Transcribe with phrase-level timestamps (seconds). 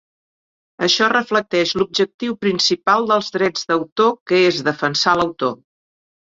[0.87, 5.57] Això reflecteix l'objectiu principal dels drets d'autor que és defensar l'autor.